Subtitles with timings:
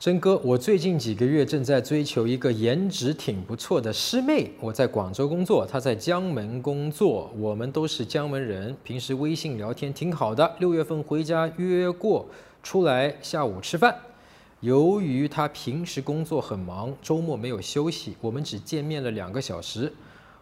[0.00, 4.50] 真哥，我最近几个月正在追求一个颜值挺不错的师妹。
[4.58, 10.56] 我在广州工作，她在江门工作，我们都是江门人，平时微信聊天挺好的。
[10.58, 12.24] 六月份回家约过
[12.62, 13.94] 出来下午吃饭，
[14.60, 19.92] 由于她平时工作很忙，周末没有休息，我们只见面了两个小时。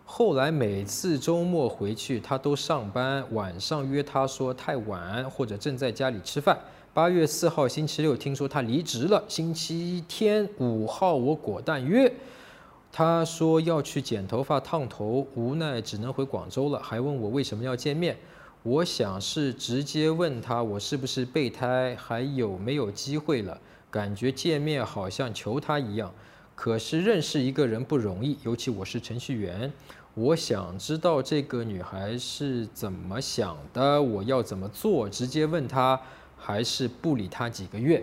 [0.04, 6.56] 后来每次周末回去，她都上班，晚上约她说太晚或者正在家里吃饭。
[6.94, 9.22] 八月四号星期六，听说他离职了。
[9.28, 12.12] 星期天五号，我果断约。
[12.90, 16.80] 他说要去剪头发、烫头，无奈只能回广州了。
[16.80, 18.16] 还问我为什么要见面。
[18.64, 23.60] 我想是直接问他我是不是备胎，还有没有机会了。
[23.90, 26.12] 感觉见面好像求他一样。
[26.56, 29.72] 可是认识一个人不容易，尤其我是程序员。
[30.14, 35.08] 我想知道这个女孩是怎么想的，我要怎么做？
[35.08, 36.00] 直接问她。
[36.38, 38.02] 还是不理他几个月，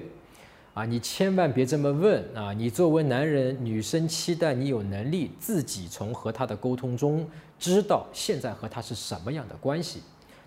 [0.74, 2.52] 啊，你千万别这么问啊！
[2.54, 7.28] 你作为男人，女生期待你有能力自己从和他的沟通中
[7.58, 10.02] 知道现在和他是什么样的关系，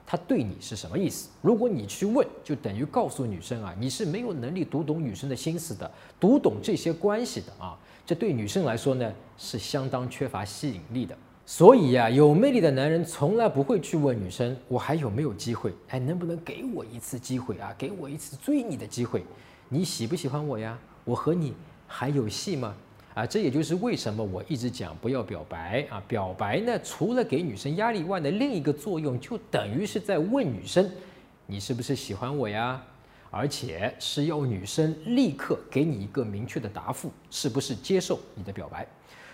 [0.06, 1.30] 他对你是什么意思。
[1.40, 11.16] 如果你去问，就等于告诉女生啊，你是没有能力读懂女生的心思的，读懂这些关系的啊，这对女生来说呢，是相当缺乏吸引力的。
[11.50, 17.74] 所以呀，有魅力的男人从来不会去问女生我还有没有机会，哎，能不能给我一次机会啊？
[17.78, 19.24] 给我一次追你的机会，
[19.70, 20.78] 你喜不喜欢我呀？
[21.06, 21.54] 我和你
[21.86, 22.76] 还有戏吗？
[23.14, 26.02] 啊，这也就是为什么我一直讲不要表白啊！
[26.06, 30.86] 表白呢，除了给女生压力外的另一个作用，就等于是在问女生
[31.46, 32.78] 你是不是喜欢我呀？
[33.30, 38.86] 而且是要女生立刻给你一个明确的答复，是不是接受你的表白？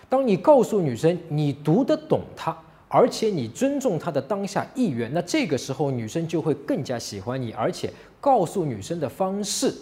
[0.07, 2.55] 当你告诉女生你读得懂她，
[2.87, 7.51] 而且你尊重她的当下意愿，那这个时候女生就会更加喜欢你。
[7.53, 9.73] 而且告诉女生的方式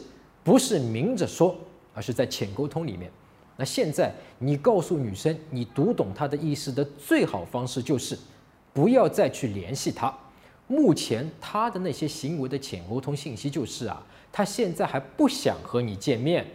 [0.44, 1.56] 不是明着说，
[1.94, 3.12] 而是在浅沟通里面。
[3.56, 8.18] 那现在你告诉女生你读懂她的意思的最好方式就是
[8.74, 10.12] 不要再去联系她。
[10.68, 16.46] 目前她的那些行为的浅沟通信息就是啊，她现在还不想和你见面。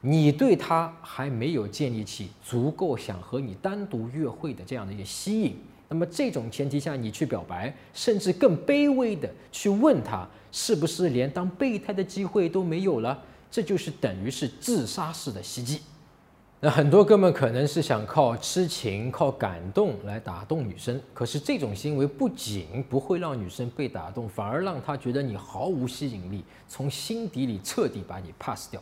[0.00, 5.56] 你对他还没有建立起足够想和你单独约会的这样的一个吸引，
[5.88, 13.20] 那么这种前提下你去表白，甚至更卑微的去问他，是不是连当备胎的机会都没有了？
[13.50, 15.80] 这就是等于是自杀式的袭击。
[16.60, 28.80] 那很多哥们可能是想靠痴情、靠感动来打动女生，可是这种行为不仅不会让女生被打动，反而让她觉得你毫无吸引力，从心底里彻底把你 pass 掉。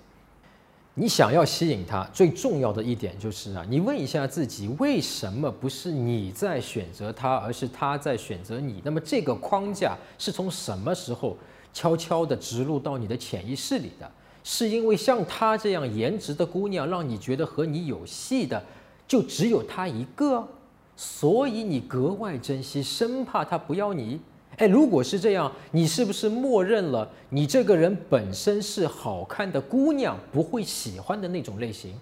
[0.98, 8.80] 你想要吸引他，最重要的一点就是啊，你问一下自己，为什么不是你在选择他，而是他在选择你？
[8.82, 11.36] 那么这个框架是从什么时候
[11.70, 14.10] 悄悄地植入到你的潜意识里的？
[14.42, 18.64] 是因为像她这样颜值的姑娘，让你觉得和你有戏的
[19.06, 20.48] 就只有她一个，
[20.96, 24.18] 所以你格外珍惜，生怕她不要你。
[24.56, 31.94] 哎，如果是这样，你是不是默认了你这个人本身是好看的姑娘不会喜欢的那种类型？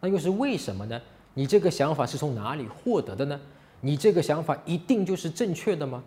[0.00, 1.00] 那又是为什么呢？
[1.32, 3.40] 你这个想法是从哪里获得的呢？
[3.80, 6.04] 你这个想法一定就是正确的吗？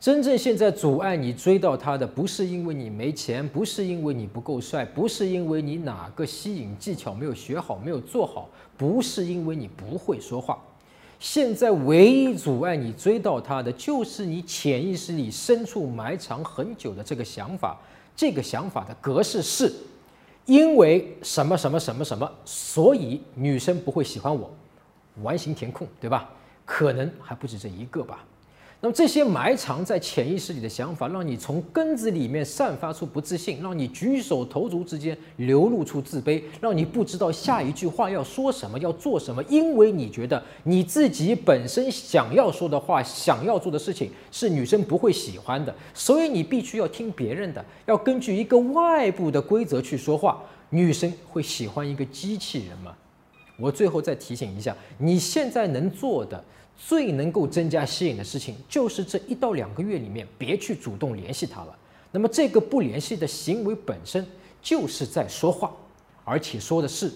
[0.00, 10.58] 真正现在阻碍你追到她的，不是因为你没钱，不是因为你不够帅，不是因为你哪个吸引技巧没有学好、没有做好，不是因为你不会说话。
[11.20, 17.78] 现在唯一阻碍你追到他的，就是你潜意识里深处埋藏很久的这个想法。
[18.16, 19.72] 这个想法的格式是：
[20.46, 24.50] 因为什么什么什么什么，所以女生不会喜欢我。
[25.22, 26.28] 完形填空，对吧？
[26.64, 28.24] 可能还不止这一个吧。
[28.82, 50.42] 那么这些埋藏在潜意识里的想法，让你从根子里面散发出不自信，让你举手投足之间流露出自卑，让你不知道下一句话要说什么，要做什么，因为你觉得你自己本身想要说的话、想要做的事情是女生不会喜欢的，所以你必须要听别人的，要根据一个外部的规则去说话。
[50.70, 52.94] 女生会喜欢一个机器人吗？
[53.60, 56.42] 我最后再提醒一下，你现在能做的。
[56.82, 61.78] 最能够增加吸引的事情，就是这一到两个月里面，别去主动联系他了。
[62.10, 64.26] 那么这个不联系的行为本身
[64.62, 65.70] 就是在说话，
[66.24, 67.12] 而且说的是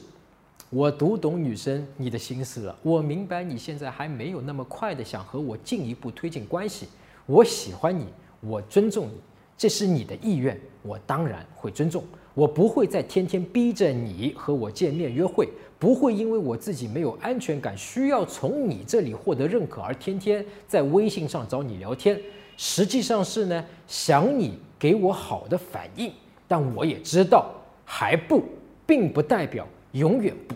[0.69, 6.87] 我读懂女生你的心思了，我明白你现在还没有那么快的想和我进一步推进关系，
[7.25, 8.05] 我喜欢你，
[8.41, 9.15] 我尊重你，
[9.57, 12.05] 这是你的意愿，我当然会尊重。
[12.35, 15.49] 我不会再天天逼着你和我见面约会，
[15.79, 22.21] 不会因为我自己没有安全感，需要从你这里获得认可而天天在微信上找你聊天。
[22.57, 26.13] 实际上是呢，想你给我好的反应，
[26.49, 27.53] 但我也知道
[27.85, 28.43] 还不
[28.85, 30.55] 并不代表永远不。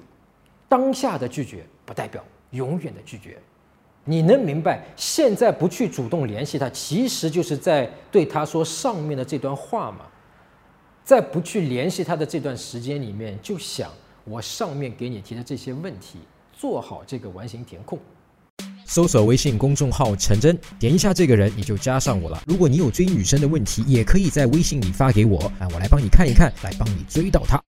[0.69, 3.39] 当下的拒绝不代表永远的拒绝。
[4.05, 10.07] 你能明白，现在不去主动联系他，其实就是在对他说上面的这段话吗？
[11.09, 13.91] 在不去联系他的这段时间里面，就想
[14.25, 16.19] 我上面给你提的这些问题，
[16.53, 17.99] 做好这个完形填空。
[18.85, 22.43] 搜索微信公众号“陈真”，点一下这个人，你就加上我了。
[22.47, 27.59] 如果你有追女生的问题，也可以在微信里发给我，啊，我来帮你看一看，来帮你追到她。